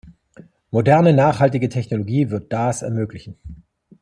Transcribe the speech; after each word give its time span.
Moderne, 0.71 1.13
nachhaltige 1.13 1.69
Technologie 1.69 2.31
wird 2.31 2.51
das 2.51 2.81
ermöglichen. 2.81 3.35